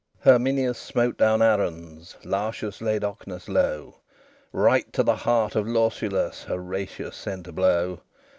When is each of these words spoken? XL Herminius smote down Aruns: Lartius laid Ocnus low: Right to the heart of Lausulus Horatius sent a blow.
XL 0.23 0.29
Herminius 0.29 0.79
smote 0.79 1.15
down 1.15 1.41
Aruns: 1.41 2.15
Lartius 2.25 2.81
laid 2.81 3.03
Ocnus 3.03 3.47
low: 3.47 3.97
Right 4.51 4.91
to 4.93 5.03
the 5.03 5.15
heart 5.17 5.55
of 5.55 5.67
Lausulus 5.67 6.45
Horatius 6.45 7.15
sent 7.15 7.47
a 7.47 7.51
blow. 7.51 8.01